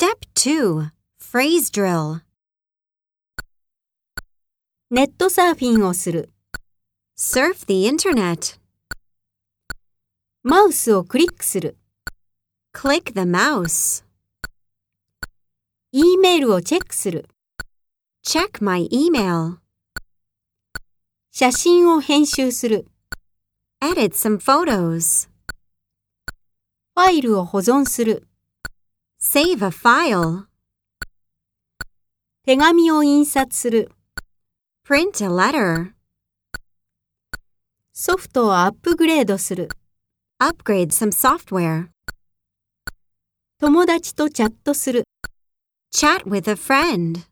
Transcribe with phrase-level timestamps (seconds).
[0.00, 2.20] Step 2 Phrase Drill
[4.92, 6.30] ネットサーフィンをする。
[7.18, 8.60] Surf the Internet.
[10.44, 11.76] マウスをクリックする。
[12.72, 14.04] Click the mouse.
[15.90, 17.26] E メールをチェックする。
[18.24, 19.56] Check my email.
[21.32, 22.86] 写真を編集する。
[23.82, 25.28] Edit some photos.
[26.94, 28.27] ファイルを保存する。
[29.20, 30.46] Save a file.
[32.46, 33.90] 手紙を印刷する。
[34.86, 35.90] Print a letter.
[37.92, 39.70] ソフトをアップグレードする。
[40.40, 41.88] Upgrade some software.
[43.58, 45.02] 友達とチャットする。
[45.92, 47.27] Chat with a friend.